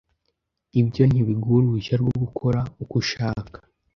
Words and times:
Ibyo 0.81 1.03
ntibiguha 1.07 1.57
uruhushya 1.57 1.95
rwo 2.01 2.13
gukora 2.23 2.59
uko 2.83 2.95
ushaka. 3.03 3.57